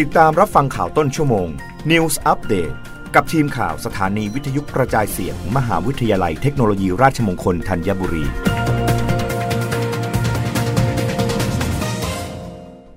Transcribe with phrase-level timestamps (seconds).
[0.00, 1.48] ติดตามรับฟังข่าวต้นชั่วโมง
[1.90, 2.74] News Update
[3.14, 8.24] กับทีมข่าวสถานีวิทยุกระจายเสียงมหาวิทยาลัยเทคโนโลยีราชมงคลธัญบุรี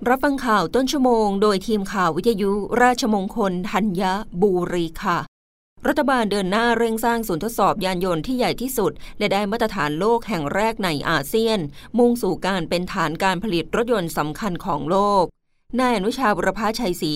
[0.10, 4.04] รับฟังข่าวต้นชั่วโมง โดยทีมข่าววิทยุราชมงคลธัญ
[4.42, 5.20] บุรีค่ะ
[5.88, 11.60] รัฐบาลเดินหน้าเร่งสร้างศูนย์ทดสอบยานยนต์ที่ใหญ่ที่สุด และได้มาตรฐานโลกแห่งแรกในอาเซียน
[11.98, 15.26] มุ่งสู่การเป็นฐานการผลิตรถยนต์สำคัญของโลก
[15.82, 17.14] นายอนุชาบุรพาชัยศรี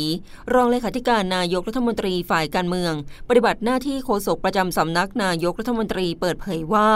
[0.54, 2.94] รองเลขาธิการนายกรัฐมนตรีฝ่ายการเมือง
[3.30, 6.90] ปฏิบัติหน้าที่โฆษกประจำสำนักนายกรัฐมนตรีเปิดเผยว่า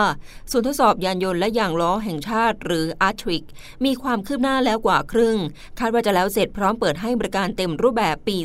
[0.51, 3.43] ศูนย์ทดสอบยานยนต์และยางล้อแห่งชาติ หรือ a r t r i c
[3.85, 5.37] มีความคืบหน้าแล้วกว่าครึ่ง
[5.79, 8.37] คาดว่าจะแล้วเสร็จพร้อมเปิดให้บริการเต็มรูปแบบปี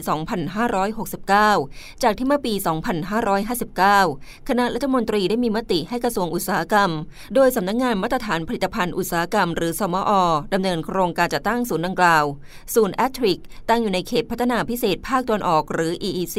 [1.16, 2.54] 2569 จากที่เมื่อปี
[3.30, 6.90] 2559 คณะรัฐมนตรีได้มีมติให้กระทรวงอุตสาหกรรม
[7.34, 10.12] โดยสำนักงงานมาตรฐานผลิตภัณฑ์อุตสาหกรรม หรือสมอ
[10.54, 12.24] ดำเนินโครงการจัดตั้งศูนย์ดังกล่าว
[12.74, 16.38] ศูนย์ a r t r i c ตั้งอยู่ในเขตพัฒนาพิเศษภาคตะวันออกหรือ EEC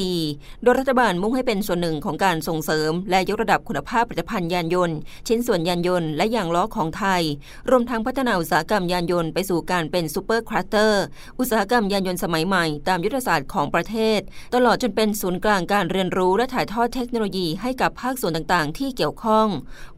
[0.63, 7.23] โดยรัฐบาลมุ่งให้เป็นส่วนหนึ่งของการส่งเสริม และยกระดับคุณภาพผลิตภัณฑ์ยานยนต์ ชิ้นส่วนยานยนต์และยางล้อของไทย
[7.69, 11.03] รวมทั้งพัฒนาอุตสาหกรรมยานยนต์ไปสู่การเป็น super cluster
[11.39, 14.19] อุตสาหกรรมยานยนต์สมัยใหม่ตามยุทธศาสตร์ของประเทศ
[14.55, 19.47] ตลอดจนเป็นศูนย์กลางการเรียนรู้และถ่ายทอดเทคโนโลยีให้กับภาคส่วนต่างๆ ที่เกี่ยวข้อง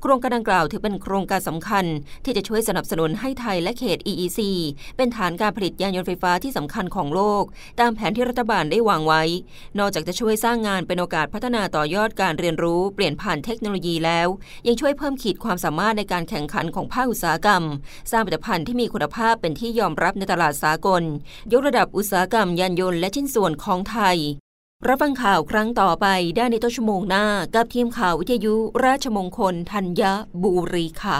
[0.01, 1.85] โครงการดังกล่าวถือเป็นโครงการสำคัญ
[2.25, 4.39] ที่จะช่วยสนับสนุนให้ไทยและเขต EEC
[4.97, 7.43] เป็นฐานการผลิตยานยนต์ไฟฟ้าที่สำคัญของโลก
[7.79, 9.23] ตามแผนที่รัฐบาลได้วางไว้
[9.79, 14.27] นอกจากจะช่วยสร้างงานเป็นโอกาสพัฒนาต่อยอดการเรียนรู้เปลี่ยนผ่านเทคโนโลยีแล้ว
[14.67, 17.63] ยังช่วยเพิ่มขีดความสามารถในการแข่งขันของภาคอุตสาหกรรม
[18.11, 21.03] สร้างผลิตภัณฑ์ที่มีคุณภาพเป็นที่ยอมรับในตลาดสากล
[21.51, 24.19] ยกระดับอุตสาหกรรมยานยนต์และชิ้นส่วนของไทย
[24.87, 30.03] รับฟังข่าวครั้งต่อไปได้ในต้นชั่วโมงหน้า กับทีมข่าววิทยุ ราชมงคลธัญ
[30.43, 31.17] บุรีค่ะ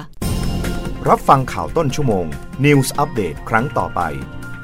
[1.10, 2.26] รับฟังข่าวต้นชั่วโมง
[2.66, 4.02] News อัปเดตครั้งต่อไป